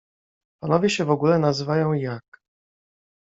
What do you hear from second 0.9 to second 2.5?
w ogóle nazywają jak?